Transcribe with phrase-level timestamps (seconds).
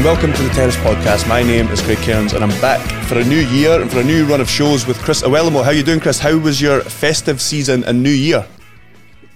[0.00, 1.28] And welcome to the Terrace Podcast.
[1.28, 4.02] My name is Craig Cairns and I'm back for a new year and for a
[4.02, 5.62] new run of shows with Chris Iwelumo.
[5.62, 6.18] How you doing, Chris?
[6.18, 8.46] How was your festive season and New Year?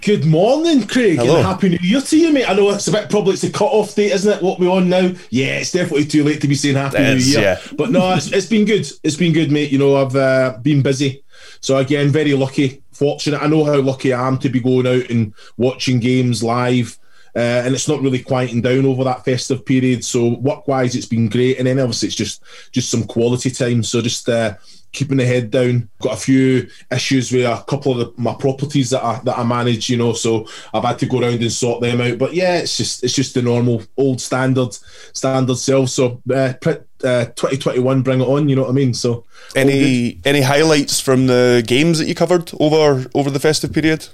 [0.00, 1.36] Good morning, Craig, Hello.
[1.36, 2.48] and happy New Year to you, mate.
[2.48, 4.42] I know it's a bit probably it's the cut-off date, isn't it?
[4.42, 5.10] What we're on now?
[5.28, 7.40] Yeah, it's definitely too late to be saying happy It New Year.
[7.42, 7.60] yeah.
[7.76, 8.90] But no, it's, it's been good.
[9.02, 9.70] It's been good, mate.
[9.70, 11.24] You know, I've uh, been busy,
[11.60, 13.42] so again, very lucky, fortunate.
[13.42, 16.98] I know how lucky I am to be going out and watching games live.
[17.36, 20.04] Uh, and it's not really quieting down over that festive period.
[20.04, 23.82] So work-wise, it's been great, and then obviously it's just just some quality time.
[23.82, 24.54] So just uh,
[24.94, 25.88] keeping the head down.
[26.00, 29.44] Got a few issues with a couple of the, my properties that I that I
[29.44, 30.14] manage, you know.
[30.14, 32.18] So I've had to go around and sort them out.
[32.18, 34.74] But yeah, it's just it's just the normal old standard
[35.12, 35.90] standard self.
[35.90, 38.48] So uh, uh, 2021, bring it on.
[38.48, 38.94] You know what I mean?
[38.94, 39.24] So.
[39.54, 44.08] Any any highlights from the games that you covered over over the festive period?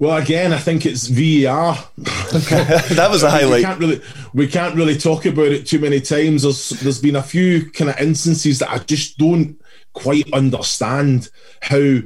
[0.00, 1.76] Well, again, I think it's VAR.
[1.96, 3.64] that was a We highlight.
[3.64, 4.00] can't really
[4.32, 6.42] we can't really talk about it too many times.
[6.42, 9.60] There's there's been a few kind of instances that I just don't
[9.94, 11.30] quite understand
[11.62, 11.98] how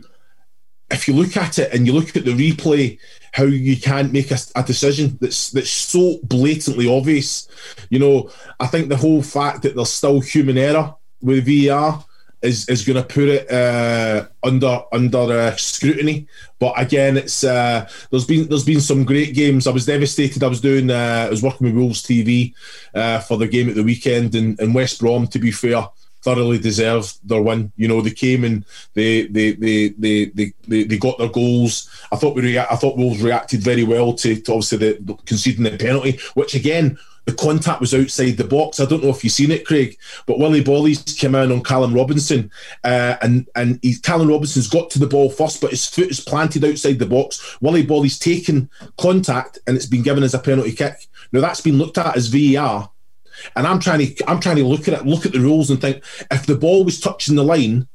[0.91, 2.99] if you look at it and you look at the replay,
[3.33, 7.49] how you can't make a, a decision that's that's so blatantly obvious.
[7.91, 12.05] You know, I think the whole fact that there's still human error with VAR
[12.43, 16.27] is is going to put it uh, under under uh, scrutiny.
[16.59, 19.67] But again, it's uh, there's been there's been some great games.
[19.67, 20.43] I was devastated.
[20.43, 22.55] I was doing uh, I was working with Wolves TV
[22.95, 25.27] uh, for the game at the weekend, and, and West Brom.
[25.29, 25.87] To be fair,
[26.23, 27.73] thoroughly deserved their win.
[27.77, 31.91] You know, they came and they they they they they, they, they got their goals.
[32.11, 35.15] I thought we rea- I thought Wolves reacted very well to, to obviously the, the
[35.27, 36.99] conceding the penalty, which again.
[37.25, 38.81] The contact was outside the box.
[38.81, 39.97] I don't know if you've seen it, Craig,
[40.27, 42.51] but Willy Boly's came in on Callum Robinson,
[42.83, 46.65] uh, and and Callum Robinson's got to the ball first, but his foot is planted
[46.65, 47.61] outside the box.
[47.61, 48.69] Willy Boly's taken
[48.99, 51.07] contact, and it's been given as a penalty kick.
[51.31, 52.91] Now that's been looked at as VAR,
[53.55, 55.81] and I'm trying to I'm trying to look at it, look at the rules, and
[55.81, 57.87] think if the ball was touching the line,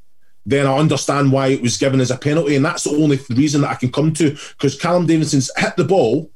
[0.45, 3.61] then I understand why it was given as a penalty, and that's the only reason
[3.61, 6.31] that I can come to because Callum Davidson's hit the ball,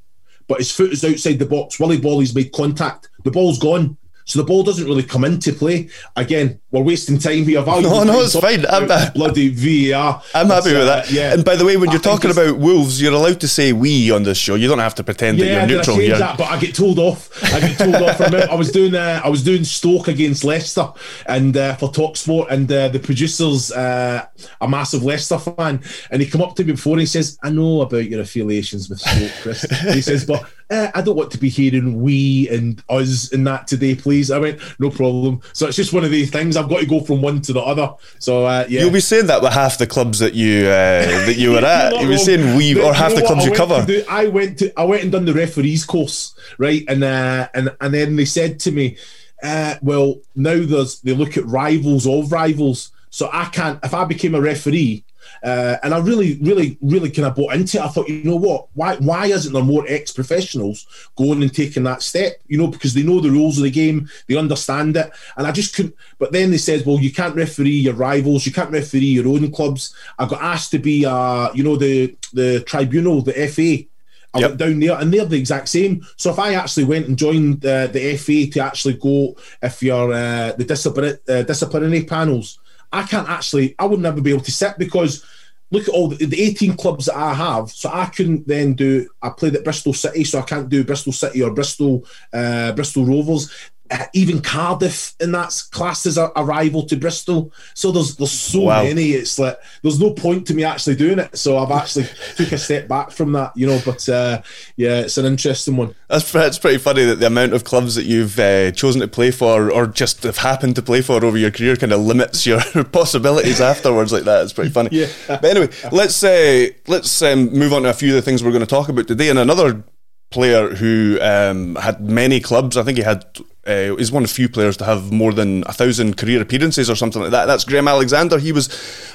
[0.51, 1.79] but his foot is outside the box.
[1.79, 3.07] Willy Boly's made contact.
[3.23, 3.95] The ball's gone.
[4.25, 5.87] So the ball doesn't really come into play.
[6.17, 7.61] Again, we're wasting time here.
[7.61, 8.65] Valuable No, no, it's fine.
[8.65, 10.21] I'm- bloody VAR.
[10.33, 11.11] I'm happy It's, with uh, that.
[11.11, 11.33] Yeah.
[11.33, 14.11] And by the way, when I you're talking about Wolves, you're allowed to say we
[14.11, 14.55] on this show.
[14.55, 16.17] You don't have to pretend yeah, that you're neutral I change here.
[16.19, 16.37] that?
[16.37, 17.29] But I get told off.
[17.53, 18.21] I get told off.
[18.21, 20.87] I, I was doing uh, I was doing Stoke against Leicester
[21.25, 24.25] and uh, for Talksport, and uh, the producers uh,
[24.61, 27.49] a massive Leicester fan, and he come up to me before and he says, "I
[27.49, 31.37] know about your affiliations with Stoke, Chris." he says, "But uh, I don't want to
[31.37, 35.75] be hearing we and us and that today, please." I went, "No problem." So it's
[35.77, 36.55] just one of these things.
[36.63, 37.93] I've got to go from one to the other.
[38.19, 41.35] So uh, yeah, You'll be saying that with half the clubs that you uh, that
[41.37, 41.93] you were at.
[41.99, 43.85] You'll be saying we or you half know the clubs you cover.
[43.85, 46.83] do- I went to I went and done the referees course, right?
[46.87, 48.97] And uh, and and then they said to me,
[49.43, 54.05] uh, "Well, now there's they look at rivals of rivals, so I can't if I
[54.05, 55.03] became a referee."
[55.43, 57.83] Uh, and I really, really, really kind of bought into it.
[57.83, 58.67] I thought, you know what?
[58.73, 60.85] Why, why isn't there more ex-professionals
[61.15, 62.33] going and taking that step?
[62.47, 65.51] You know, because they know the rules of the game, they understand it, and I
[65.51, 65.95] just couldn't.
[66.19, 69.51] But then they said, well, you can't referee your rivals, you can't referee your own
[69.51, 69.95] clubs.
[70.19, 73.85] I got asked to be, uh, you know, the the tribunal, the FA.
[74.33, 74.49] I Yep.
[74.51, 76.05] went down there, and they're the exact same.
[76.15, 80.13] So if I actually went and joined uh, the FA to actually go, if you're
[80.13, 82.59] uh, the disciplinary, uh, disciplinary panels,
[82.91, 85.25] I can't actually, I would never be able to sit because
[85.71, 87.71] look at all the, the 18 clubs that I have.
[87.71, 91.13] So I couldn't then do, I played at Bristol City, so I can't do Bristol
[91.13, 93.70] City or Bristol uh, Bristol Rovers.
[93.91, 97.51] Uh, even Cardiff, and that's classed as a, a rival to Bristol.
[97.73, 98.83] So there's there's so Wow.
[98.83, 99.11] many.
[99.11, 101.35] It's like there's no point to me actually doing it.
[101.37, 102.07] So I've actually
[102.37, 103.81] took a step back from that, you know.
[103.85, 104.41] But uh,
[104.77, 105.93] yeah, it's an interesting one.
[106.07, 109.29] That's that's pretty funny that the amount of clubs that you've uh, chosen to play
[109.31, 112.61] for, or just have happened to play for over your career, kind of limits your
[112.91, 114.43] possibilities afterwards like that.
[114.43, 114.89] It's pretty funny.
[114.93, 115.07] Yeah.
[115.27, 118.51] But anyway, let's uh, let's um, move on to a few of the things we're
[118.51, 119.29] going to talk about today.
[119.29, 119.83] And another
[120.31, 122.77] player who um, had many clubs.
[122.77, 123.25] I think he had.
[123.67, 126.89] Uh, he's one of the few players to have more than a thousand career appearances
[126.89, 127.45] or something like that.
[127.45, 128.39] That's Graham Alexander.
[128.39, 128.67] He was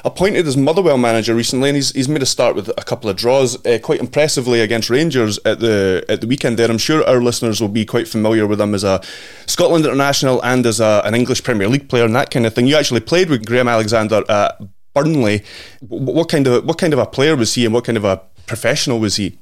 [0.04, 3.16] appointed as Motherwell manager recently, and he's, he's made a start with a couple of
[3.16, 6.58] draws, uh, quite impressively against Rangers at the at the weekend.
[6.58, 9.00] There, I'm sure our listeners will be quite familiar with him as a
[9.46, 12.68] Scotland international and as a, an English Premier League player and that kind of thing.
[12.68, 14.60] You actually played with Graham Alexander at
[14.94, 15.42] Burnley.
[15.80, 18.22] What kind of what kind of a player was he, and what kind of a
[18.46, 19.40] professional was he?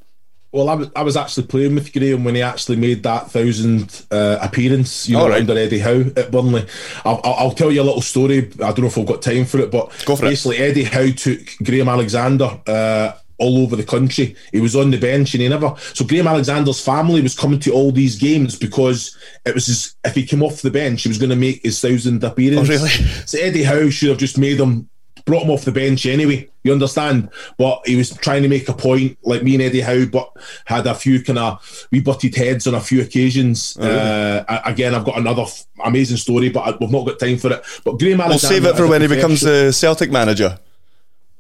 [0.54, 4.06] Well, I was, I was actually playing with Graham when he actually made that thousand
[4.12, 5.40] uh, appearance, you know, right.
[5.40, 6.64] under Eddie Howe at Burnley.
[7.04, 8.52] I'll, I'll, I'll, tell you a little story.
[8.62, 10.70] I don't know if I've got time for it, but for basically, it.
[10.70, 12.60] Eddie Howe took Graham Alexander.
[12.68, 14.36] Uh, all over the country.
[14.52, 15.74] He was on the bench and he never.
[15.92, 20.14] So Graham Alexander's family was coming to all these games because it was his, if
[20.14, 22.70] he came off the bench, he was going to make his thousand appearance.
[22.70, 22.90] Oh, really?
[23.26, 24.88] So Eddie Howe should have just made him
[25.24, 26.48] brought him off the bench anyway.
[26.62, 27.30] You understand?
[27.58, 30.32] But he was trying to make a point, like me and Eddie Howe, but
[30.64, 33.76] had a few kind of we butted heads on a few occasions.
[33.80, 37.38] Oh, uh, again, I've got another f- amazing story, but I, we've not got time
[37.38, 37.64] for it.
[37.84, 40.58] But Graham Alexander, we'll save it for when he becomes the Celtic manager.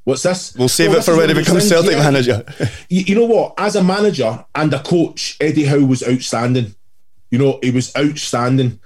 [0.04, 0.54] What's this?
[0.54, 2.02] We'll save it for when he becomes Celtic yeah.
[2.02, 2.44] manager.
[2.90, 3.54] you, you know what?
[3.56, 6.74] As a manager and a coach, Eddie Howe was outstanding.
[7.30, 8.80] You know, he was outstanding.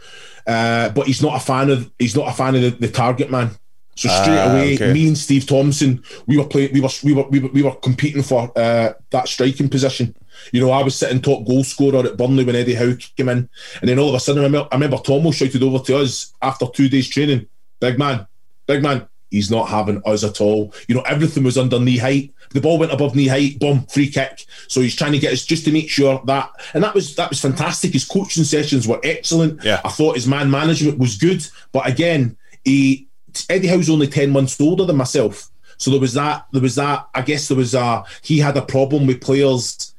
[0.46, 3.30] Uh, but he's not a fan of he's not a fan of the, the target
[3.30, 3.50] man.
[3.98, 4.92] So straight ah, away, okay.
[4.92, 7.74] me and Steve Thompson, we were playing, we were, we were, we were, we were
[7.74, 10.14] competing for uh, that striking position.
[10.52, 13.48] You know, I was sitting top goal scorer at Burnley when Eddie Howe came in,
[13.80, 16.32] and then all of a sudden, I remember, I remember Tomo shouted over to us
[16.40, 17.48] after two days training,
[17.80, 18.24] "Big man,
[18.68, 22.32] big man, he's not having us at all." You know, everything was under knee height.
[22.50, 24.46] The ball went above knee height, boom, free kick.
[24.68, 27.30] So he's trying to get us just to make sure that, and that was that
[27.30, 27.94] was fantastic.
[27.94, 29.64] His coaching sessions were excellent.
[29.64, 29.80] Yeah.
[29.84, 33.07] I thought his man management was good, but again, he
[33.48, 36.46] Eddie Howe's only ten months older than myself, so there was that.
[36.52, 37.08] There was that.
[37.14, 38.04] I guess there was a.
[38.22, 39.94] He had a problem with players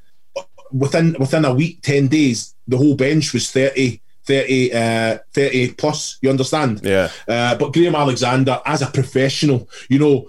[0.70, 2.54] within within a week, ten days.
[2.68, 6.18] The whole bench was 30, 30, uh, 30 plus.
[6.22, 6.82] You understand?
[6.84, 7.10] Yeah.
[7.26, 10.28] Uh, but Graham Alexander, as a professional, you know,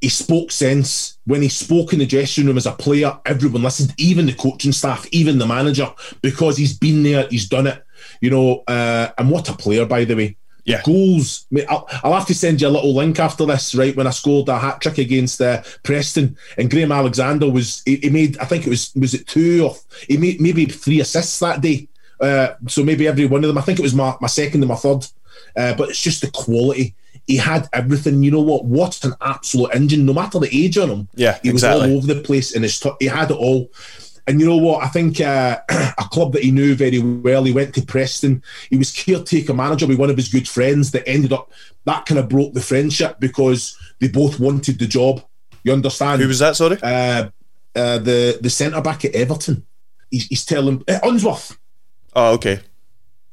[0.00, 1.18] he spoke sense.
[1.24, 4.72] When he spoke in the dressing room as a player, everyone listened, even the coaching
[4.72, 5.90] staff, even the manager,
[6.20, 7.82] because he's been there, he's done it.
[8.20, 10.82] You know, uh, and what a player, by the way yeah.
[10.84, 11.46] goals.
[11.68, 13.94] I'll, I'll, have to send you a little link after this, right?
[13.94, 18.10] When I scored a hat trick against uh, Preston, and Graham Alexander was he, he,
[18.10, 19.76] made I think it was was it two or
[20.08, 21.88] he made maybe three assists that day.
[22.20, 23.58] Uh, so maybe every one of them.
[23.58, 25.06] I think it was my, my second and my third.
[25.56, 26.94] Uh, but it's just the quality.
[27.26, 28.22] He had everything.
[28.22, 28.64] You know what?
[28.64, 30.04] What an absolute engine.
[30.04, 31.80] No matter the age on him, yeah, he exactly.
[31.80, 33.70] was all over the place, and his t- he had it all.
[34.26, 34.82] And you know what?
[34.82, 37.44] I think uh, a club that he knew very well.
[37.44, 38.42] He went to Preston.
[38.70, 40.92] He was caretaker manager with one of his good friends.
[40.92, 41.50] That ended up
[41.84, 45.22] that kind of broke the friendship because they both wanted the job.
[45.62, 46.22] You understand?
[46.22, 46.56] Who was that?
[46.56, 47.28] Sorry, uh,
[47.76, 49.66] uh, the the centre back at Everton.
[50.10, 51.58] He's, he's telling uh, Unsworth.
[52.14, 52.60] Oh, okay.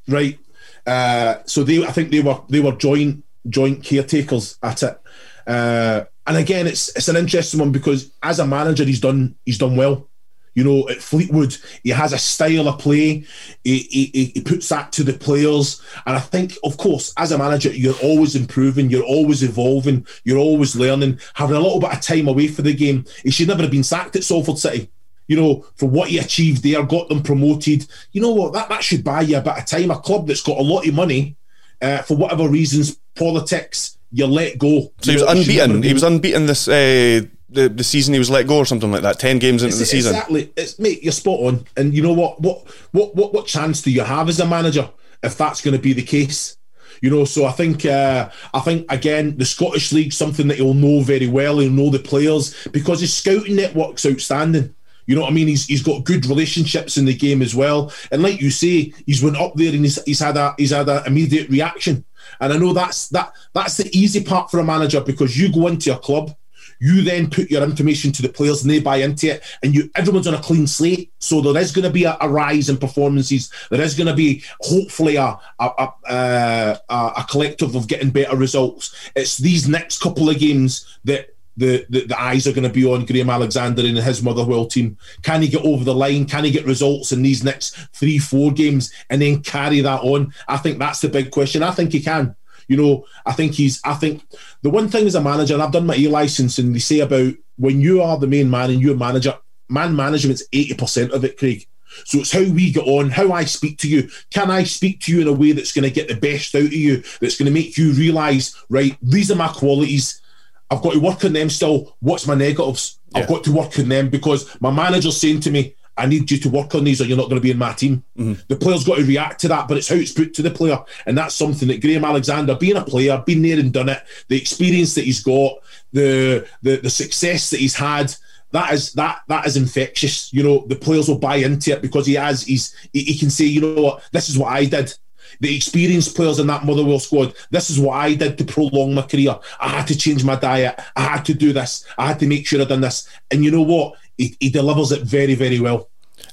[0.08, 0.40] Right.
[0.86, 5.00] Uh, so they, I think they were they were joint joint caretakers at it.
[5.48, 9.58] Uh, and again, it's it's an interesting one because as a manager, he's done he's
[9.58, 10.08] done well.
[10.54, 13.26] You know, at Fleetwood, he has a style of play.
[13.64, 13.78] He,
[14.14, 15.82] he, he puts that to the players.
[16.06, 20.38] And I think, of course, as a manager, you're always improving, you're always evolving, you're
[20.38, 23.06] always learning, having a little bit of time away for the game.
[23.24, 24.90] He should never have been sacked at Salford City.
[25.28, 27.88] You know, for what he achieved there, got them promoted.
[28.12, 28.52] You know what?
[28.52, 29.92] That, that should buy you a bit of time.
[29.92, 31.38] A club that's got a lot of money,
[31.82, 34.92] uh, for whatever reasons, politics, you let go.
[35.00, 35.84] So he was unbeaten.
[35.84, 36.68] He was unbeaten this.
[36.68, 37.22] Uh
[37.52, 39.20] the, the season he was let go or something like that.
[39.20, 40.14] Ten games into it's, the season.
[40.14, 40.54] Exactly.
[40.56, 41.66] It's mate, you're spot on.
[41.78, 42.40] And you know what?
[42.42, 44.90] What what what what chance do you have as a manager
[45.22, 46.58] if that's going to be the case?
[47.02, 50.74] You know, so I think uh, I think again the Scottish League something that he'll
[50.74, 51.60] know very well.
[51.60, 54.74] He'll know the players because his scouting network's outstanding.
[55.08, 55.48] You know what I mean?
[55.48, 57.92] He's he's got good relationships in the game as well.
[58.12, 60.88] And like you say, he's went up there and he's, he's had a he's had
[60.90, 62.06] an immediate reaction.
[62.40, 65.68] And I know that's that that's the easy part for a manager because you go
[65.68, 66.36] into a club
[66.82, 69.90] you then put your information to the players and they buy into it, and you
[69.96, 71.14] everyone's on a clean slate.
[71.20, 73.52] So there is going to be a, a rise in performances.
[73.70, 78.36] There is going to be hopefully a a, uh, a, a collective of getting better
[78.36, 79.12] results.
[79.16, 82.86] It's these next couple of games that the, the, the, eyes are going to be
[82.86, 84.98] on Graham Alexander and his Motherwell team.
[85.22, 86.26] Can he get over the line?
[86.26, 90.34] Can he get results in these next three, four games and then carry that on?
[90.48, 91.62] I think that's the big question.
[91.62, 92.36] I think he can.
[92.72, 93.82] You know, I think he's.
[93.84, 94.24] I think
[94.62, 97.02] the one thing as a manager, and I've done my A license, and they say
[97.02, 99.38] about when you are the main man and you're a manager,
[99.68, 101.68] man management's eighty percent of it, Craig.
[102.06, 104.10] So it's how we get on, how I speak to you.
[104.34, 106.64] Can I speak to you in a way that's going to get the best out
[106.64, 107.04] of you?
[107.20, 108.96] That's going to make you realise, right?
[109.02, 110.22] These are my qualities.
[110.70, 111.98] I've got to work on them still.
[112.00, 113.00] What's my negatives?
[113.10, 113.20] Yeah.
[113.20, 116.38] I've got to work on them because my manager's saying to me, I need you
[116.40, 118.04] to work on these or you're not going to be in my team.
[118.18, 118.42] Mm-hmm.
[118.48, 120.80] The player's got to react to that, but it's how it's put to the player.
[121.06, 124.38] And that's something that Graham Alexander, being a player, been there and done it, the
[124.38, 125.60] experience that he's got,
[125.94, 128.14] the the, the success that he's had,
[128.52, 130.34] that is that that is infectious.
[130.34, 133.30] You know, the players will buy into it because he has he's he, he can
[133.30, 134.94] say, you know what, this is what I did
[135.40, 139.02] the experienced players in that Motherwell squad, this is what I did to prolong my
[139.04, 139.40] career.
[139.60, 140.80] I had to change my diet.
[140.96, 141.86] I had to do this.
[141.98, 143.10] I had to make sure I done this.
[143.32, 143.96] And you know what?
[144.18, 145.90] He, he delivers it very, very well.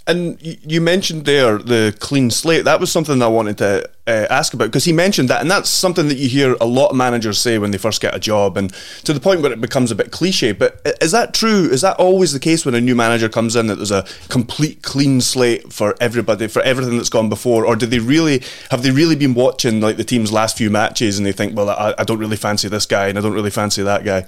[0.07, 2.65] And you mentioned there the clean slate.
[2.65, 5.69] That was something I wanted to uh, ask about because he mentioned that, and that's
[5.69, 8.57] something that you hear a lot of managers say when they first get a job,
[8.57, 8.73] and
[9.05, 10.53] to the point where it becomes a bit cliche.
[10.53, 11.69] But is that true?
[11.71, 14.83] Is that always the case when a new manager comes in that there's a complete
[14.83, 18.91] clean slate for everybody for everything that's gone before, or did they really have they
[18.91, 22.05] really been watching like the team's last few matches and they think, well, I, I
[22.05, 24.25] don't really fancy this guy and I don't really fancy that guy?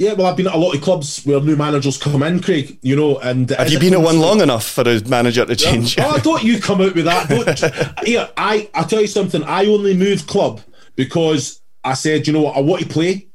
[0.00, 2.78] Yeah, well, I've been at a lot of clubs where new managers come in, Craig.
[2.80, 5.98] You know, and have you been at one long enough for a manager to change?
[5.98, 6.12] Yeah.
[6.14, 7.28] Oh, don't you come out with that?
[7.28, 9.44] Don't, yeah, I I tell you something.
[9.44, 10.62] I only moved club
[10.96, 13.28] because I said, you know what, I want to play.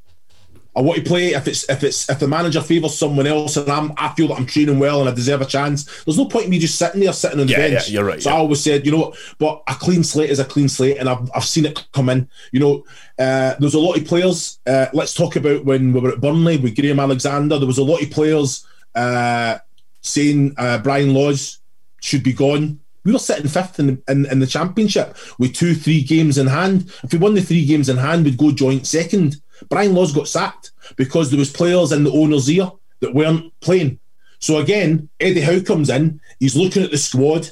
[0.76, 3.70] I want to play if it's if it's if the manager favours someone else and
[3.70, 6.04] I'm I feel that I'm training well and I deserve a chance.
[6.04, 7.90] There's no point in me just sitting there sitting on the yeah, bench.
[7.90, 8.22] Yeah, you're right.
[8.22, 8.36] So yeah.
[8.36, 11.30] I always said, you know but a clean slate is a clean slate, and I've,
[11.36, 12.30] I've seen it come in.
[12.52, 12.86] You know,
[13.20, 14.60] uh, there's a lot of players.
[14.66, 17.58] Uh, let's talk about when we were at Burnley with Graham Alexander.
[17.58, 19.60] There was a lot of players uh,
[20.02, 21.60] saying uh, Brian Laws
[22.02, 22.80] should be gone.
[23.04, 26.92] We were sitting fifth in, in, in the championship with two, three games in hand.
[27.04, 29.38] If we won the three games in hand, we'd go joint second.
[29.70, 34.00] Brian Laws got sacked because there was players in the owner's ear that weren't playing.
[34.40, 36.20] So again, Eddie Howe comes in.
[36.40, 37.50] He's looking at the squad,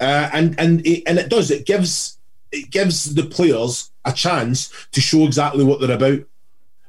[0.00, 1.50] uh, and and it, and it does.
[1.50, 2.18] It gives
[2.52, 6.20] it gives the players a chance to show exactly what they're about.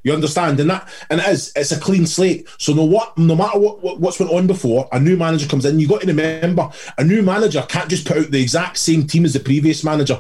[0.04, 1.52] You understand, and that and it is.
[1.56, 2.48] It's a clean slate.
[2.60, 5.66] So no what, no matter what, what what's went on before, a new manager comes
[5.66, 5.80] in.
[5.80, 9.26] You got to remember, a new manager can't just put out the exact same team
[9.26, 10.20] as the previous manager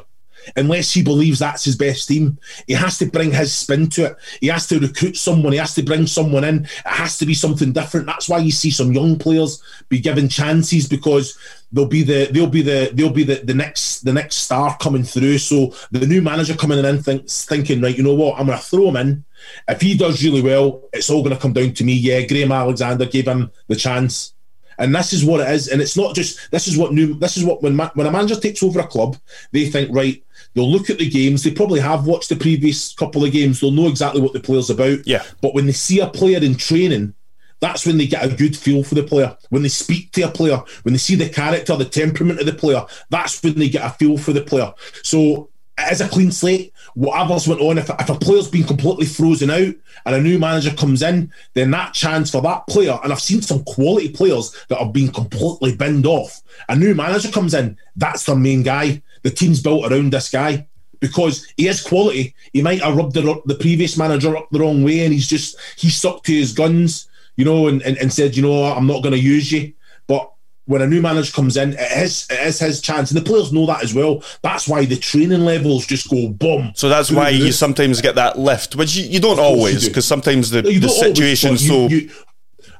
[0.55, 2.37] unless he believes that's his best team.
[2.67, 4.17] He has to bring his spin to it.
[4.41, 5.53] He has to recruit someone.
[5.53, 6.65] He has to bring someone in.
[6.65, 8.05] It has to be something different.
[8.05, 11.37] That's why you see some young players be given chances because
[11.71, 15.03] they'll be the they'll be the they'll be the, the next the next star coming
[15.03, 15.37] through.
[15.39, 18.63] So the new manager coming in thinks thinking right, you know what, I'm going to
[18.63, 19.25] throw him in.
[19.67, 21.93] If he does really well, it's all going to come down to me.
[21.93, 24.33] Yeah, Graham Alexander gave him the chance
[24.79, 25.67] and this is what it is.
[25.67, 27.13] And it's not just this is what new.
[27.15, 29.17] This is what when ma- when a manager takes over a club,
[29.51, 30.23] they think right.
[30.53, 31.43] They'll look at the games.
[31.43, 33.59] They probably have watched the previous couple of games.
[33.59, 35.05] They'll know exactly what the player's about.
[35.05, 35.23] Yeah.
[35.41, 37.13] But when they see a player in training,
[37.59, 39.35] that's when they get a good feel for the player.
[39.49, 42.53] When they speak to a player, when they see the character, the temperament of the
[42.53, 44.73] player, that's when they get a feel for the player.
[45.03, 45.49] So
[45.79, 46.73] it is a clean slate.
[46.95, 49.73] Whatever's went on, if, if a player's been completely frozen out
[50.05, 53.41] and a new manager comes in, then that chance for that player, and I've seen
[53.41, 56.41] some quality players that have been completely binned off.
[56.69, 59.01] A new manager comes in, that's their main guy.
[59.23, 60.67] The team's built around this guy
[60.99, 62.35] because he is quality.
[62.53, 65.57] He might have rubbed the, the previous manager up the wrong way and he's just,
[65.77, 69.03] he stuck to his guns, you know, and, and, and said, you know, I'm not
[69.03, 69.73] going to use you.
[70.07, 70.31] But
[70.65, 73.11] when a new manager comes in, it is, it is his chance.
[73.11, 74.23] And the players know that as well.
[74.41, 76.71] That's why the training levels just go boom.
[76.75, 80.49] So that's why you sometimes get that lift, which you, you don't always, because sometimes
[80.49, 82.09] the, the situation's so you,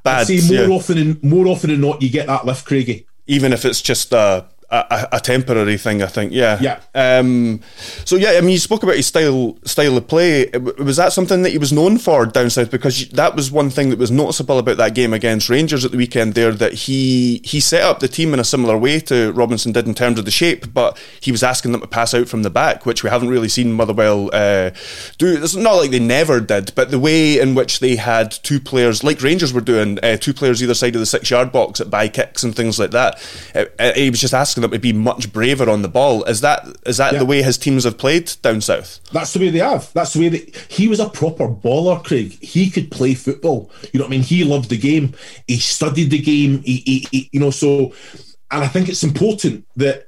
[0.02, 0.26] bad.
[0.26, 0.74] See, more yeah.
[0.74, 3.06] often than more often than not, you get that lift, Craigie.
[3.26, 6.32] Even if it's just a a, a, temporary thing, I think.
[6.32, 6.58] Yeah.
[6.60, 6.80] Yeah.
[6.94, 7.60] Um,
[8.04, 10.50] so yeah, I mean, you spoke about his style style of play.
[10.78, 12.70] Was that something that he was known for down south?
[12.70, 15.96] Because that was one thing that was noticeable about that game against Rangers at the
[15.96, 16.34] weekend.
[16.34, 19.86] There, that he he set up the team in a similar way to Robinson did
[19.86, 22.50] in terms of the shape, but he was asking them to pass out from the
[22.50, 24.70] back, which we haven't really seen Motherwell uh,
[25.16, 25.42] do.
[25.42, 29.02] It's not like they never did, but the way in which they had two players,
[29.02, 31.88] like Rangers were doing, uh, two players either side of the six yard box at
[31.88, 33.14] by kicks and things like that.
[33.54, 36.24] Uh, uh he was just asking asking them to be much braver on the ball.
[36.24, 37.18] Is that is that yeah.
[37.18, 39.00] the way his teams have played down south?
[39.12, 39.92] That's the way they have.
[39.92, 42.32] That's the way that he was a proper baller, Craig.
[42.42, 43.70] He could play football.
[43.92, 44.22] You know what I mean?
[44.22, 45.14] He loved the game.
[45.46, 46.62] He studied the game.
[46.62, 47.92] He, he, he you know, so
[48.50, 50.06] and I think it's important that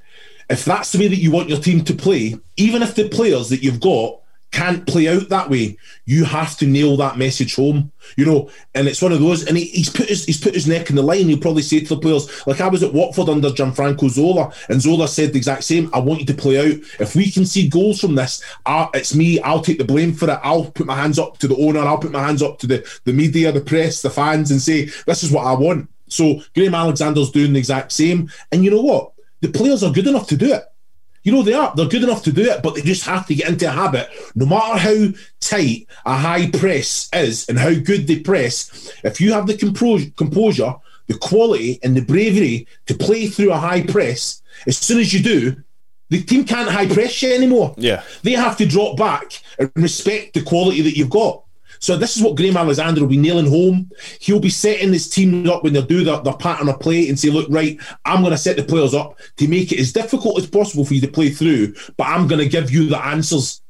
[0.48, 3.48] if that's the way that you want your team to play, even if the players
[3.50, 4.19] that you've got
[4.50, 5.76] can't play out that way.
[6.06, 8.50] You have to nail that message home, you know.
[8.74, 9.46] And it's one of those.
[9.46, 11.28] And he, he's put his he's put his neck in the line.
[11.28, 14.82] He'll probably say to the players, like I was at Watford under Gianfranco Zola, and
[14.82, 15.90] Zola said the exact same.
[15.92, 16.80] I want you to play out.
[16.98, 19.40] If we can see goals from this, I, it's me.
[19.40, 20.40] I'll take the blame for it.
[20.42, 21.80] I'll put my hands up to the owner.
[21.80, 24.86] I'll put my hands up to the the media, the press, the fans, and say
[25.06, 25.88] this is what I want.
[26.08, 28.30] So Graham Alexander's doing the exact same.
[28.50, 29.12] And you know what?
[29.40, 30.64] The players are good enough to do it.
[31.22, 31.74] You know, they are.
[31.76, 34.08] They're good enough to do it, but they just have to get into a habit.
[34.34, 35.08] No matter how
[35.40, 40.74] tight a high press is and how good they press, if you have the composure,
[41.08, 45.22] the quality and the bravery to play through a high press, as soon as you
[45.22, 45.62] do,
[46.08, 47.74] the team can't high press you anymore.
[47.76, 48.02] Yeah.
[48.22, 51.44] They have to drop back and respect the quality that you've got.
[51.80, 53.90] So this is what Graham Alexander will be nailing home.
[54.20, 57.18] He'll be setting his team up when they do their, their pattern of play and
[57.18, 60.38] say, look, right, I'm going to set the players up to make it as difficult
[60.38, 63.62] as possible for you to play through, but I'm going to give you the answers.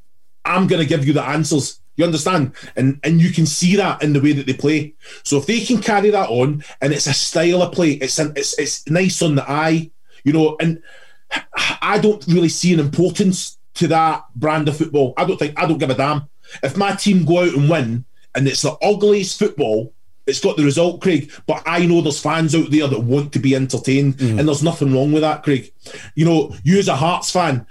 [0.44, 1.80] I'm going to give you the answers.
[1.96, 2.54] You understand?
[2.76, 4.94] And and you can see that in the way that they play.
[5.22, 8.32] So if they can carry that on and it's a style of play, it's an,
[8.36, 9.90] it's it's nice on the eye,
[10.24, 10.82] you know, and
[11.82, 15.12] I don't really see an importance to that brand of football.
[15.18, 16.29] I don't think I don't give a damn.
[16.62, 18.04] If my team go out and win
[18.34, 19.92] and it's the ugliest football,
[20.26, 21.32] it's got the result, Craig.
[21.46, 24.38] But I know there's fans out there that want to be entertained, mm.
[24.38, 25.72] and there's nothing wrong with that, Craig.
[26.14, 27.66] You know, you as a Hearts fan,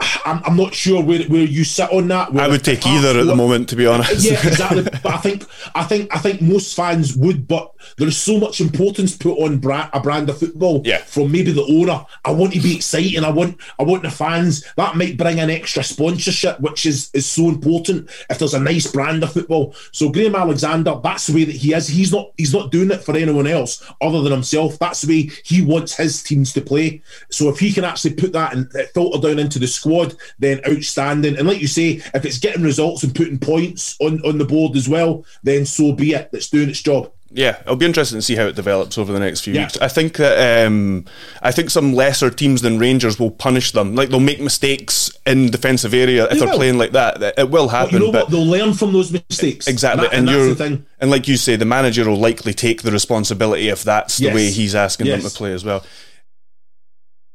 [0.00, 2.36] I'm, I'm not sure where, where you sit on that.
[2.36, 4.24] I would take either at the moment, to be honest.
[4.24, 4.82] Yeah, exactly.
[5.02, 5.44] but I think
[5.74, 9.58] I think I think most fans would, but there is so much importance put on
[9.58, 10.98] brand, a brand of football yeah.
[10.98, 12.04] from maybe the owner.
[12.24, 13.24] I want to be exciting.
[13.24, 14.64] I want I want the fans.
[14.76, 18.90] That might bring in extra sponsorship, which is is so important if there's a nice
[18.90, 19.74] brand of football.
[19.92, 21.88] So Graham Alexander, that's the way that he is.
[21.88, 24.78] He's not he's not doing it for anyone else other than himself.
[24.78, 27.02] That's the way he wants his teams to play.
[27.30, 30.60] So if he can actually put that and uh, filter down into the squad, then
[30.68, 31.36] outstanding.
[31.36, 34.76] And like you say, if it's getting results and putting points on, on the board
[34.76, 36.30] as well, then so be it.
[36.32, 37.12] That's doing its job.
[37.36, 39.64] Yeah, it'll be interesting to see how it develops over the next few yeah.
[39.64, 39.76] weeks.
[39.76, 41.04] I think that um,
[41.42, 43.94] I think some lesser teams than Rangers will punish them.
[43.94, 47.38] Like they'll make mistakes in defensive area if they are playing like that.
[47.38, 47.90] It will happen.
[47.90, 48.30] But you know but what?
[48.30, 49.68] They'll learn from those mistakes.
[49.68, 52.90] Exactly, and, that, and, and, and like you say, the manager will likely take the
[52.90, 54.30] responsibility if that's yes.
[54.30, 55.20] the way he's asking yes.
[55.20, 55.84] them to play as well.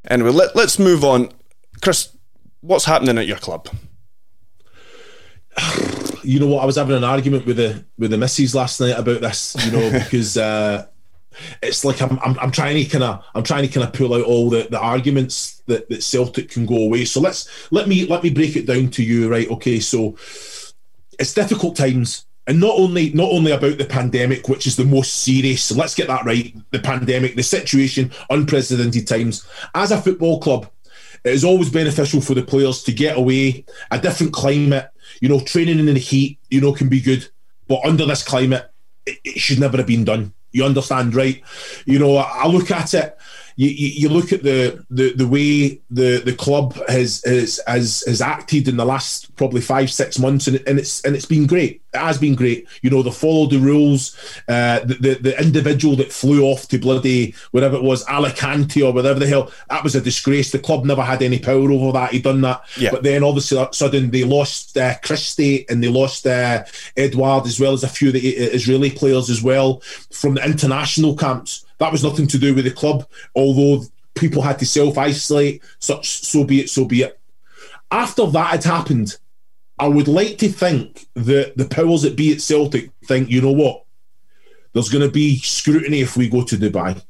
[0.10, 1.30] Anyway, let, let's move on,
[1.80, 2.10] Chris
[2.62, 3.70] what's happening at your club?
[6.24, 6.64] You know what?
[6.64, 9.56] I was having an argument with the with the missus last night about this.
[9.66, 10.88] You know, because uh,
[11.62, 14.14] it's like I'm, I'm, I'm trying to kind of I'm trying to kind of pull
[14.14, 17.06] out all the, the arguments that, that Celtic can go away.
[17.06, 19.50] So let's let me let me break it down to you, right?
[19.50, 20.16] Okay, so
[21.20, 25.24] it's difficult times and not only not only about the pandemic, which is the most
[25.24, 25.64] serious.
[25.64, 26.56] So let's get that right.
[26.72, 29.48] The pandemic, the situation, unprecedented times.
[29.76, 30.70] As a football club,
[31.24, 34.90] it is always beneficial for the players to get away, a different climate.
[35.22, 37.28] You know, training in the heat, you know, can be good,
[37.68, 38.70] but under this climate,
[39.06, 40.34] it, it should never have been done.
[40.52, 41.42] You understand, right?
[41.86, 43.18] You know, I look at it
[43.56, 48.04] you, you, you, look at the, the, the way the, the club has, has has
[48.08, 51.48] has acted in the last probably five six months, and, and it's and it's been
[51.48, 51.82] great.
[51.94, 52.68] It has been great.
[52.82, 54.16] You know, they followed the rules.
[54.48, 58.94] Uh, the, the, the individual that flew off to bloody whatever it was Alicante or
[58.94, 60.52] whatever the hell that was a disgrace.
[60.52, 62.12] The club never had any power over that.
[62.12, 62.92] He done that, yeah.
[62.92, 66.64] but then all of a sudden they lost uh, Christie and they lost uh,
[66.96, 71.16] Edouard as well as a few of the Israeli players as well from the international
[71.16, 75.64] camps that was nothing to do with the club, although people had to self isolate.
[75.80, 77.20] Such so be it, so be it.
[77.90, 79.18] After that had happened,
[79.82, 83.52] I would like to think that the powers that be at Celtic think, you know
[83.52, 83.84] what,
[84.74, 87.04] there's going to be scrutiny if we go to Dubai.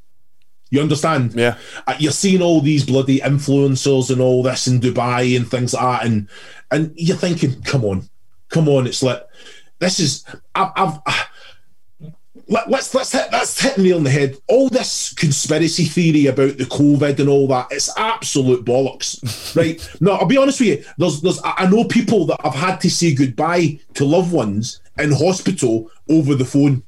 [0.70, 1.34] You understand?
[1.34, 1.58] Yeah.
[1.86, 5.82] Uh, you're seeing all these bloody influencers and all this in Dubai and things like
[6.00, 6.28] that, and
[6.70, 8.08] and you're thinking, come on,
[8.48, 9.22] come on, it's like
[9.78, 11.28] this is I've, I've
[12.48, 14.36] let, us let's hit let's hit nail on the head.
[14.48, 19.88] All this conspiracy theory about the COVID and all that, it's absolute bollocks, right?
[20.00, 20.84] No, I'll be honest with you.
[20.98, 25.12] There's there's I know people that have had to say goodbye to loved ones in
[25.12, 26.82] hospital over the phone.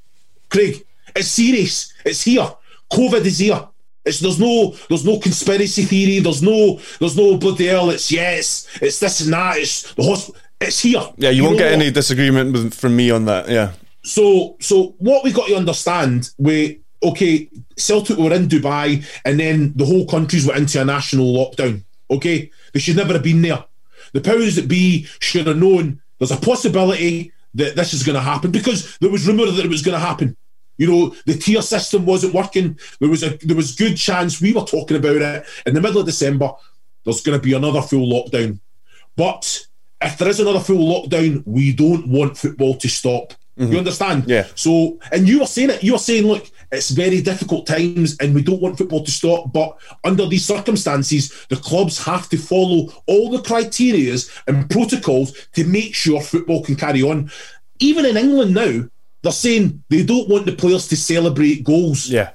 [0.50, 1.92] Craig, it's serious.
[2.04, 2.48] It's here.
[2.92, 3.68] COVID is here.
[4.04, 6.20] It's there's no there's no conspiracy theory.
[6.20, 7.90] There's no there's no bloody hell.
[7.90, 8.68] It's yes.
[8.82, 9.56] It's this and that.
[9.58, 10.40] It's the hospital.
[10.60, 11.02] It's here.
[11.16, 11.72] Yeah, you, you won't get what?
[11.72, 13.48] any disagreement with, from me on that.
[13.48, 13.72] Yeah.
[14.04, 19.72] So, so what we got to understand, we okay, Celtic were in Dubai, and then
[19.76, 21.82] the whole countries were into a national lockdown.
[22.10, 23.64] Okay, they should never have been there.
[24.12, 28.22] The powers that be should have known there's a possibility that this is going to
[28.22, 30.36] happen because there was rumor that it was going to happen.
[30.76, 32.78] You know, the tier system wasn't working.
[33.00, 36.00] There was a there was good chance we were talking about it in the middle
[36.00, 36.52] of December.
[37.04, 38.58] There's going to be another full lockdown,
[39.16, 39.66] but
[40.00, 43.34] if there is another full lockdown, we don't want football to stop.
[43.58, 43.72] Mm-hmm.
[43.72, 44.24] You understand?
[44.26, 44.46] Yeah.
[44.54, 45.84] So, and you were saying it.
[45.84, 49.52] You were saying, look, it's very difficult times, and we don't want football to stop.
[49.52, 55.64] But under these circumstances, the clubs have to follow all the criterias and protocols to
[55.64, 57.30] make sure football can carry on.
[57.78, 58.88] Even in England now,
[59.22, 62.08] they're saying they don't want the players to celebrate goals.
[62.08, 62.30] Yeah.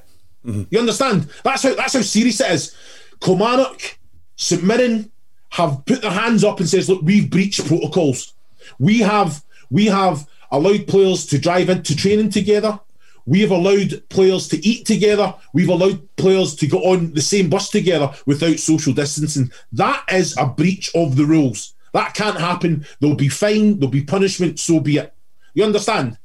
[0.45, 0.63] Mm-hmm.
[0.71, 1.29] You understand?
[1.43, 2.75] That's how that's how serious it is.
[3.19, 3.99] Kilmarnock,
[4.37, 5.11] St Mirren
[5.49, 8.33] have put their hands up and says, look, we've breached protocols.
[8.79, 12.79] We have we have allowed players to drive into training together.
[13.25, 15.35] We have allowed players to eat together.
[15.53, 19.51] We've allowed players to go on the same bus together without social distancing.
[19.71, 21.75] That is a breach of the rules.
[21.93, 22.85] That can't happen.
[22.99, 25.13] There'll be fine, there'll be punishment, so be it.
[25.53, 26.17] You understand?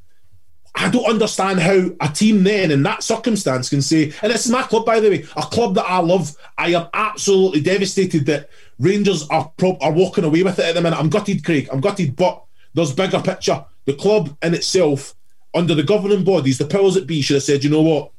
[0.74, 4.50] I don't understand how a team then in that circumstance can say, and this is
[4.50, 6.37] my club, by the way, a club that I love.
[6.58, 10.98] I am absolutely devastated that Rangers are are walking away with it at the minute.
[10.98, 11.68] I'm gutted, Craig.
[11.70, 12.42] I'm gutted, but
[12.74, 13.64] there's bigger picture.
[13.87, 15.14] The club in itself,
[15.55, 18.11] under the governing bodies, the powers that be, should have said, you know what?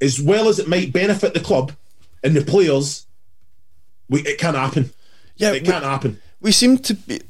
[0.00, 1.72] As well as it might benefit the club
[2.22, 3.06] and the players,
[4.08, 4.92] we, it can't happen.
[5.36, 6.20] Yeah, it can't happen.
[6.40, 7.20] We seem to be,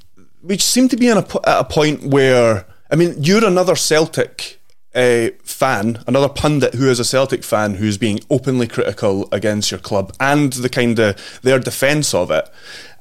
[0.43, 4.59] we seem to be a, at a point where, I mean, you're another Celtic
[4.95, 9.81] a fan, another pundit who is a Celtic fan who's being openly critical against your
[9.81, 12.49] club and the kind of their defence of it.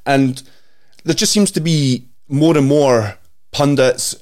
[0.06, 0.42] And
[1.04, 3.18] there just seems to be more and more
[3.50, 4.16] pundits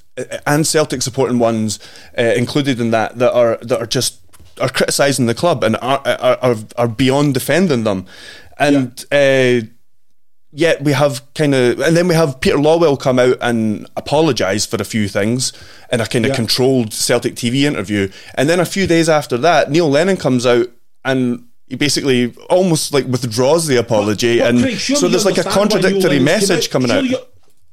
[0.47, 1.79] and Celtic supporting ones
[2.19, 4.21] uh, included in that that are that are just
[4.61, 8.07] are criticising the club and are, are are, are beyond defending them.
[8.59, 9.63] And yeah.
[9.63, 9.67] uh,
[10.53, 14.67] yet we have kind of, and then we have Peter Lawwell come out and apologise
[14.67, 15.53] for a few things
[15.91, 16.37] in a kind of yeah.
[16.37, 20.69] controlled Celtic TV interview, and then a few days after that, Neil Lennon comes out
[21.05, 25.39] and he basically almost like withdraws the apology, but, but and Craig, so there's like
[25.39, 27.05] a contradictory message coming out.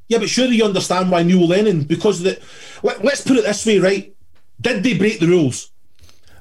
[0.08, 2.39] Yeah, but surely you understand why Neil Lennon because the,
[2.82, 4.15] let, let's put it this way, right?
[4.60, 5.72] Did they break the rules?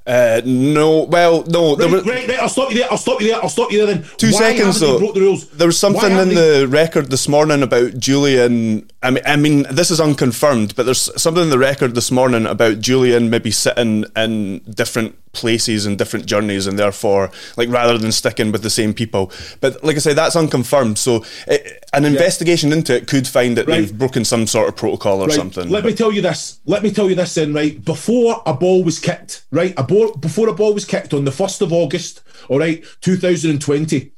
[0.06, 1.74] Uh, no, well, no.
[1.74, 2.88] Right, were, right, right, I'll stop you there.
[2.88, 3.42] I'll stop you there.
[3.42, 3.92] I'll stop you there.
[3.92, 5.00] Then two Why seconds though.
[5.00, 5.48] Broke the rules?
[5.50, 6.60] There was something in they...
[6.60, 8.88] the record this morning about Jullien.
[9.02, 12.46] I mean, I mean, this is unconfirmed, but there's something in the record this morning
[12.46, 18.10] about Jullien maybe sitting in different places and different journeys, and therefore, like rather than
[18.10, 19.30] sticking with the same people.
[19.60, 20.98] But like I say, that's unconfirmed.
[20.98, 22.10] So it, an yeah.
[22.10, 23.82] investigation into it could find that right.
[23.82, 25.36] they've broken some sort of protocol or right.
[25.36, 25.68] something.
[25.68, 25.90] Let but.
[25.90, 26.60] me tell you this.
[26.64, 27.82] Let me tell you this then, right?
[27.84, 29.74] Before a ball was kicked, right?
[29.76, 34.12] A ball before a ball was kicked on the first of August, all right, 2020.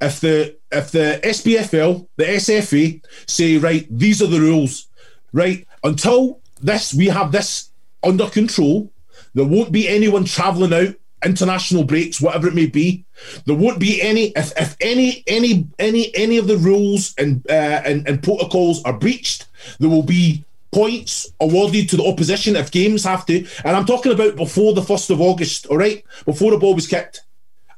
[0.00, 4.88] If the if the SPFL, the SFA say, right, these are the rules,
[5.32, 5.66] right?
[5.84, 7.70] Until this, we have this
[8.02, 8.92] under control
[9.34, 10.94] there won't be anyone travelling out
[11.24, 13.04] international breaks, whatever it may be.
[13.46, 17.82] There won't be any if, if any any any any of the rules and, uh,
[17.84, 19.46] and and protocols are breached.
[19.78, 23.46] There will be points awarded to the opposition if games have to.
[23.64, 25.66] And I'm talking about before the first of August.
[25.66, 27.22] All right, before the ball was kicked.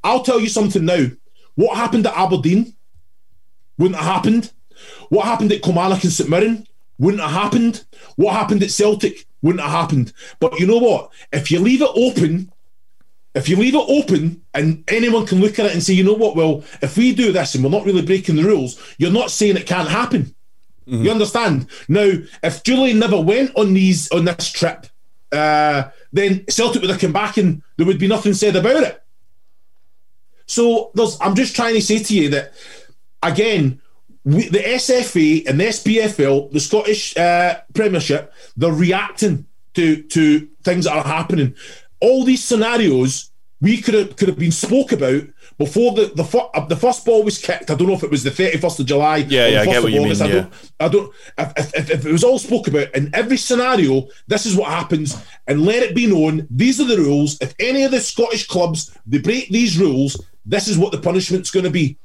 [0.02, 1.06] I'll tell you something now.
[1.54, 2.74] What happened at Aberdeen
[3.78, 4.52] wouldn't have happened.
[5.08, 6.66] What happened at Kilmarnock and St Mirren
[6.98, 7.84] wouldn't have happened.
[8.16, 10.12] What happened at Celtic wouldn't have happened.
[10.40, 11.11] But you know what?
[11.32, 12.52] If you leave it open,
[13.35, 16.14] if you leave it open and anyone can look at it and say, you know
[16.14, 19.30] what, well, if we do this and we're not really breaking the rules, you're not
[19.30, 20.35] saying it can't happen.
[20.87, 21.04] Mm-hmm.
[21.04, 21.68] You understand?
[21.88, 22.11] Now,
[22.42, 24.87] if Jullien never went on these on this trip,
[25.32, 29.02] uh, then Celtic would have come back and there would be nothing said about it.
[30.46, 32.54] So there's I'm just trying to say to you that
[33.22, 33.82] again,
[34.26, 40.84] we, the SFA and the SPFL, the Scottish uh, Premiership, they're reacting to to things
[40.84, 41.54] that are happening.
[42.00, 45.22] All these scenarios we could have could have been spoke about
[45.58, 47.70] before the the, uh, the first ball was kicked.
[47.70, 49.18] I don't know if it was the thirty first of July.
[49.18, 50.22] Yeah, yeah, I get what you August.
[50.22, 50.30] mean.
[50.30, 50.52] I don't.
[50.80, 51.14] I don't.
[51.38, 55.16] If, if, if, it was all spoke about in every scenario, this is what happens,
[55.46, 56.48] and let it be known.
[56.50, 57.40] These are the rules.
[57.40, 61.52] If any of the Scottish clubs they break these rules, this is what the punishment's
[61.52, 61.96] going to be.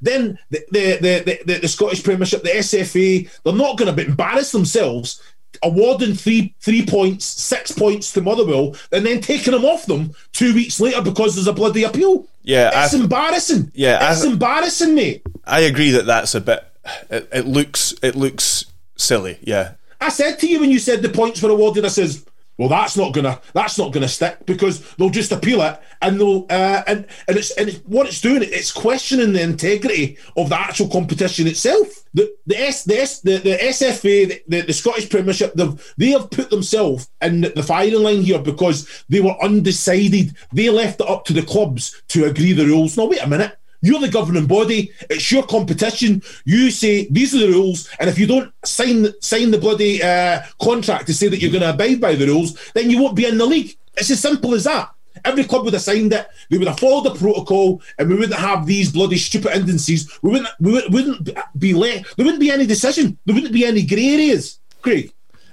[0.00, 4.52] Then the the, the, the, the Scottish Premiership, the SFA, they're not going to embarrass
[4.52, 5.20] themselves
[5.62, 10.54] awarding three three points, six points to Motherwell, and then taking them off them two
[10.54, 12.26] weeks later because there's a bloody appeal.
[12.42, 13.72] Yeah, it's I, embarrassing.
[13.74, 15.22] Yeah, it's I, embarrassing, mate.
[15.44, 16.64] I agree that that's a bit.
[17.10, 19.38] It, it looks it looks silly.
[19.42, 21.84] Yeah, I said to you when you said the points were awarded.
[21.84, 22.24] I says
[22.58, 26.46] well, that's not gonna that's not gonna stick because they'll just appeal it and they'll
[26.48, 30.58] uh, and and it's and it's, what it's doing it's questioning the integrity of the
[30.58, 32.04] actual competition itself.
[32.14, 36.30] The the S the S, the, the SFA the, the, Scottish Premiership they've they have
[36.30, 40.34] put themselves in the firing line here because they were undecided.
[40.52, 42.96] They left it up to the clubs to agree the rules.
[42.96, 43.58] Now wait a minute.
[43.86, 44.90] You're the governing body.
[45.08, 46.20] It's your competition.
[46.44, 50.42] You say these are the rules, and if you don't sign sign the bloody uh,
[50.60, 53.26] contract to say that you're going to abide by the rules, then you won't be
[53.26, 53.76] in the league.
[53.96, 54.90] It's as simple as that.
[55.24, 56.26] Every club would have signed it.
[56.50, 60.18] They would have followed the protocol, and we wouldn't have these bloody stupid instances.
[60.20, 60.50] We wouldn't.
[60.58, 62.04] We wouldn't be let.
[62.16, 63.16] There wouldn't be any decision.
[63.24, 64.58] There wouldn't be any grey areas.
[64.82, 65.12] Craig.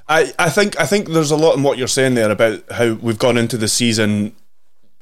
[0.10, 2.94] I, I think I think there's a lot in what you're saying there about how
[2.94, 4.36] we've gone into the season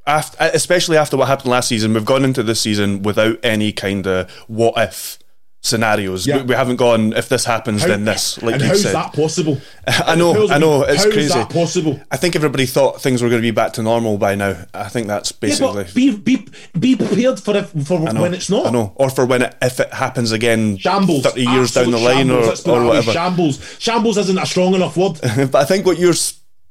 [0.05, 4.07] after, especially after what happened last season, we've gone into this season without any kind
[4.07, 5.19] of what if
[5.61, 6.25] scenarios.
[6.25, 6.37] Yeah.
[6.37, 8.41] We, we, haven't gone if this happens, how, then this.
[8.41, 8.95] Like and how's said.
[8.95, 9.61] that possible?
[9.87, 11.29] I know, I know, it's how's crazy.
[11.29, 12.01] that possible?
[12.11, 14.65] I think everybody thought things were going to be back to normal by now.
[14.73, 15.85] I think that's basically.
[15.85, 18.67] Yeah, be be be prepared for it for when it's not.
[18.67, 21.99] I know, or for when it if it happens again, shambles, thirty years down the
[21.99, 23.11] line, shambles, or, or whatever.
[23.11, 25.19] Shambles, shambles isn't a strong enough word.
[25.21, 26.13] but I think what you're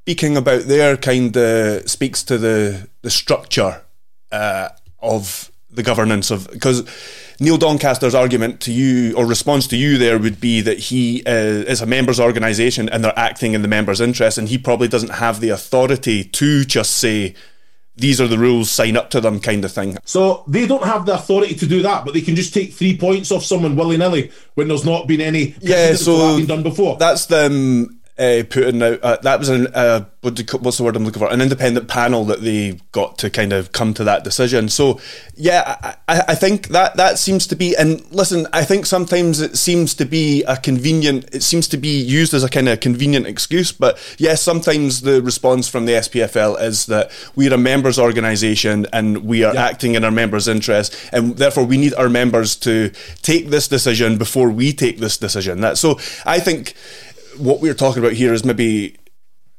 [0.02, 3.82] speaking about there kind of speaks to the the structure
[4.32, 4.68] uh,
[5.00, 6.88] of the governance of because
[7.38, 11.30] Neil Doncaster's argument to you or response to you there would be that he uh,
[11.30, 15.14] is a members' organisation and they're acting in the members' interest, and he probably doesn't
[15.14, 17.34] have the authority to just say
[17.96, 19.98] these are the rules, sign up to them, kind of thing.
[20.04, 22.96] So they don't have the authority to do that, but they can just take three
[22.96, 26.96] points off someone willy nilly when there's not been any yeah, so done before.
[26.96, 31.20] That's them uh, putting out uh, that was an uh, what's the word I'm looking
[31.20, 34.68] for an independent panel that they got to kind of come to that decision.
[34.68, 35.00] So
[35.34, 39.56] yeah, I, I think that that seems to be and listen, I think sometimes it
[39.56, 41.34] seems to be a convenient.
[41.34, 45.22] It seems to be used as a kind of convenient excuse, but yes, sometimes the
[45.22, 49.64] response from the SPFL is that we're a members' organisation and we are yeah.
[49.64, 52.90] acting in our members' interest, and therefore we need our members to
[53.22, 55.62] take this decision before we take this decision.
[55.62, 56.74] That so I think
[57.38, 58.96] what we're talking about here is maybe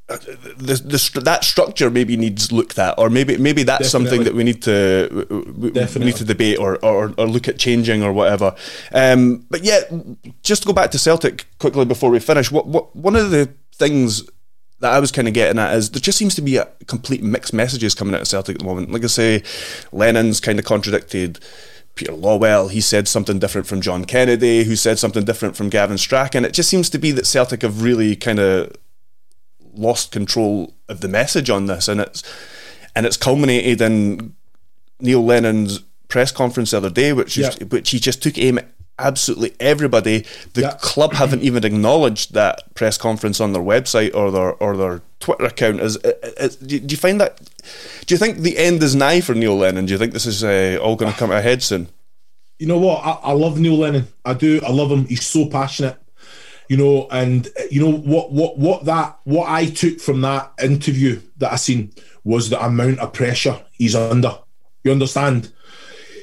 [0.10, 0.17] uh,
[0.57, 0.75] the,
[1.13, 4.10] the, that structure maybe needs looked at, or maybe maybe that's Definitely.
[4.10, 5.25] something that we need to
[5.57, 8.53] we, we need to debate or, or, or look at changing or whatever.
[8.93, 9.81] Um, but yeah,
[10.43, 12.51] just to go back to Celtic quickly before we finish.
[12.51, 14.23] What, what one of the things
[14.81, 17.23] that I was kind of getting at is there just seems to be a complete
[17.23, 18.91] mixed messages coming out of Celtic at the moment.
[18.91, 19.43] Like I say,
[19.91, 21.39] Lennon's kind of contradicted
[21.95, 25.97] Peter Lawwell, he said something different from John Kennedy, who said something different from Gavin
[25.97, 26.45] Strachan.
[26.45, 28.75] It just seems to be that Celtic have really kind of
[29.73, 32.23] lost control of the message on this, and it's
[32.95, 34.36] and it's culminated in
[34.99, 37.51] Neil Lennon's press conference the other day, which yeah.
[37.69, 38.67] which he just took aim at
[38.99, 40.25] absolutely everybody.
[40.54, 40.77] The yeah.
[40.82, 45.45] club haven't even acknowledged that press conference on their website or their or their Twitter
[45.45, 45.82] account.
[45.82, 47.39] Is, is, do you find that?
[48.06, 49.86] Do you think the end is nigh for Neil Lennon?
[49.86, 51.88] Do you think this is uh, all going to come ahead soon?
[52.60, 53.04] You know what?
[53.04, 54.08] I, I love Neil Lennon.
[54.24, 54.62] I do.
[54.65, 55.06] I love him.
[55.06, 55.97] He's so passionate
[56.71, 61.19] you know, and you know what what what that what I took from that interview
[61.36, 61.91] that I seen
[62.24, 64.39] was the amount of pressure he's under.
[64.86, 65.52] You understand?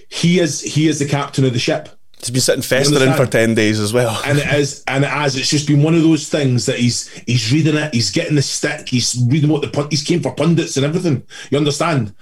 [0.08, 1.90] He is he is the captain of the ship.
[2.18, 5.36] He's been sitting festering for ten days as well, and it is, and it has.
[5.36, 8.42] It's just been one of those things that he's he's reading it, he's getting the
[8.42, 11.22] stick, he's reading what the he's came for pundits and everything.
[11.50, 12.12] You understand?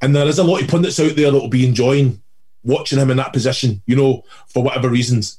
[0.00, 2.22] And there is a lot of pundits out there that will be enjoying
[2.64, 3.82] watching him in that position.
[3.84, 5.38] You know, for whatever reasons.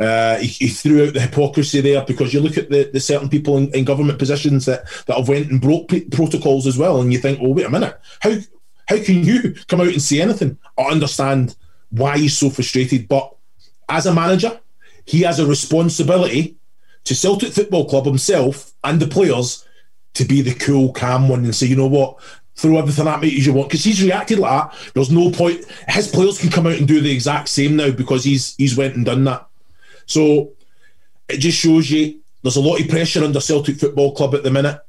[0.00, 3.28] Uh, he, he, threw out the hypocrisy there because you look at the, the certain
[3.28, 7.00] people in, in government positions that, that have went and broke p- protocols as well,
[7.00, 8.34] and you think, well, wait a minute, how
[8.88, 10.58] how can you come out and say anything?
[10.76, 11.54] I understand
[11.90, 13.34] why he's so frustrated, but
[13.88, 14.60] as a manager,
[15.04, 16.56] he has a responsibility
[17.04, 19.66] to Celtic Football Club himself and the players
[20.14, 22.18] to be the cool, calm one and say, you know what,
[22.56, 23.68] throw everything at me as you want.
[23.68, 24.92] Because he's reacted like that.
[24.94, 25.64] There's no point.
[25.88, 28.94] His players can come out and do the exact same now because he's he's went
[28.94, 29.46] and done that.
[30.06, 30.52] So
[31.28, 34.50] it just shows you there's a lot of pressure under Celtic Football Club at the
[34.50, 34.80] minute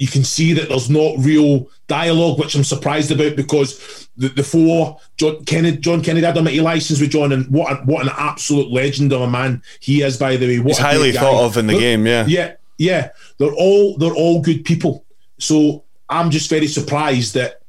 [0.00, 4.42] you can see that there's not real dialogue, which I'm surprised about because the, the
[4.42, 8.06] four John Kennedy, John Kennedy had a mighty license with John, and what a, what
[8.06, 10.16] an absolute legend of a man he is.
[10.16, 12.06] By the way, what he's highly thought of in the they're, game.
[12.06, 13.10] Yeah, yeah, yeah.
[13.36, 15.04] They're all they're all good people.
[15.38, 17.60] So I'm just very surprised that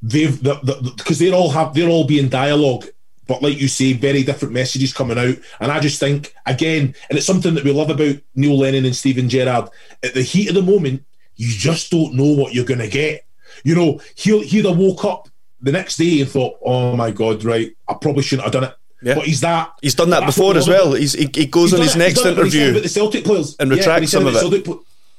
[0.00, 2.86] they've because the, the, they all have they're all being dialogue
[3.26, 5.34] but like you say, very different messages coming out.
[5.58, 8.94] And I just think, again, and it's something that we love about Neil Lennon and
[8.94, 9.68] Steven Gerrard,
[10.04, 11.04] at the heat of the moment,
[11.36, 13.24] you just don't know what you're going to get.
[13.64, 15.28] You know, he'll, he'd have woke up
[15.60, 18.74] the next day and thought, oh my God, right, I probably shouldn't have done it.
[19.02, 19.14] Yeah.
[19.14, 19.72] But he's that.
[19.82, 20.94] He's done that before as well.
[20.94, 24.18] He's, he, he goes on his it, next interview the Celtic players and retracts yeah,
[24.18, 24.78] some of it.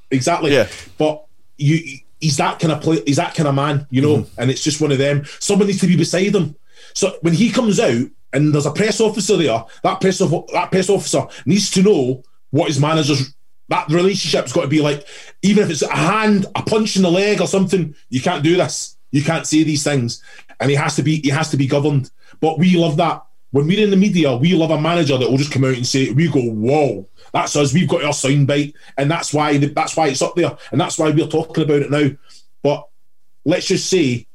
[0.10, 0.54] Exactly.
[0.54, 0.68] Yeah.
[0.98, 1.26] But
[1.58, 3.02] you, he's that kind of play.
[3.06, 4.18] He's that kind of man, you know.
[4.18, 4.42] Mm-hmm.
[4.42, 5.26] And it's just one of them.
[5.40, 6.56] Someone needs to be beside him.
[6.94, 10.72] So when he comes out and there's a press officer there, that press of, that
[10.72, 13.34] press officer needs to know what his manager's
[13.70, 15.06] that relationship's got to be like,
[15.42, 18.56] even if it's a hand, a punch in the leg or something, you can't do
[18.56, 18.98] this.
[19.12, 20.24] You can't say these things.
[20.60, 22.12] And he has to be he has to be governed.
[22.40, 23.24] But we love that.
[23.52, 25.88] When we're in the media, we love a manager that will just come out and
[25.88, 27.74] say, we go, whoa, that's us.
[27.74, 28.74] We've got our soundbite.
[28.98, 30.58] And that's why that's why it's up there.
[30.72, 32.10] And that's why we're talking about it now.
[32.62, 32.88] But
[33.46, 34.28] let's just say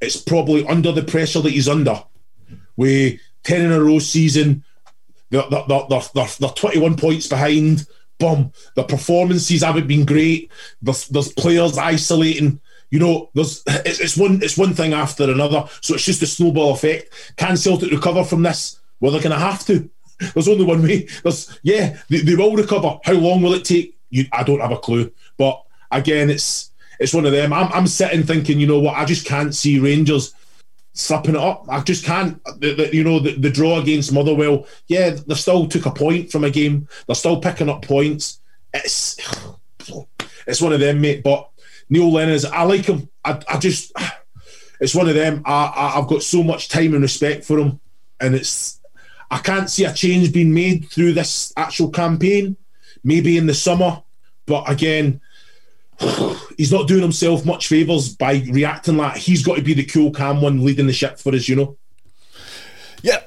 [0.00, 2.02] it's probably under the pressure that he's under.
[2.76, 4.64] We 10 in a row season,
[5.30, 7.86] they're, they're, they're, they're, they're 21 points behind
[8.18, 10.50] boom, the performances haven't been great.
[10.82, 12.60] There's, there's players isolating.
[12.90, 15.64] You know, there's it's, it's one it's one thing after another.
[15.80, 17.34] So it's just a snowball effect.
[17.36, 18.78] Can Celtic recover from this?
[19.00, 19.90] Well, they're going to have to.
[20.34, 21.08] there's only one way.
[21.22, 22.98] There's yeah, they, they will recover.
[23.04, 23.98] How long will it take?
[24.10, 25.10] You, I don't have a clue.
[25.36, 27.52] But again, it's it's one of them.
[27.52, 28.96] I'm, I'm sitting thinking, you know what?
[28.96, 30.32] I just can't see Rangers
[30.96, 31.66] slapping it up.
[31.68, 32.42] I just can't.
[32.58, 36.32] The, the, you know, the, the draw against Motherwell, yeah, they still took a point
[36.32, 36.88] from a game.
[37.06, 38.40] They're still picking up points.
[38.74, 39.16] It's
[40.46, 41.22] it's one of them, mate.
[41.22, 41.48] But
[41.88, 43.08] Neil Lennon, I like him.
[43.24, 43.92] I, I just,
[44.80, 45.42] it's one of them.
[45.44, 47.78] I, I, I've got so much time and respect for him,
[48.18, 48.80] and it's
[49.30, 52.56] I can't see a change being made through this actual campaign.
[53.04, 54.02] Maybe in the summer,
[54.46, 55.20] but again,
[56.56, 60.10] he's not doing himself much favours by reacting like he's got to be the cool,
[60.10, 61.76] calm one leading the ship for us, you know.
[63.02, 63.20] Yeah,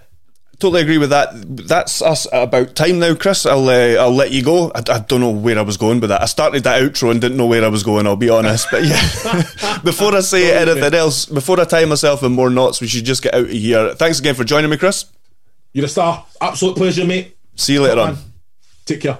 [0.59, 1.29] totally agree with that.
[1.33, 3.45] That's us about time now, Chris.
[3.45, 4.71] I'll uh, I'll let you go.
[4.75, 6.21] I, I, don't know where I was going with that.
[6.21, 8.05] I started that outro and didn't know where I was going.
[8.05, 9.79] I'll be honest, but yeah.
[9.83, 13.23] before I say anything else, before I tie myself in more knots, we should just
[13.23, 13.95] get out of here.
[13.95, 15.05] Thanks again for joining me, Chris.
[15.73, 16.25] You're a star.
[16.41, 17.37] Absolute pleasure, mate.
[17.55, 18.17] See you later on.
[18.85, 19.19] Take care.